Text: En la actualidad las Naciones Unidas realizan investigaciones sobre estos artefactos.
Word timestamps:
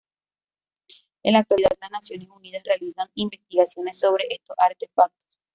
En 1.21 1.33
la 1.33 1.41
actualidad 1.41 1.69
las 1.79 1.91
Naciones 1.91 2.27
Unidas 2.29 2.63
realizan 2.63 3.09
investigaciones 3.13 3.99
sobre 3.99 4.25
estos 4.33 4.57
artefactos. 4.57 5.37